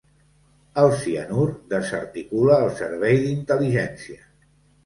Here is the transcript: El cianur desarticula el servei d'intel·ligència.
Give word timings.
El 0.83 0.89
cianur 1.01 1.43
desarticula 1.75 2.57
el 2.65 2.73
servei 2.81 3.23
d'intel·ligència. 3.27 4.21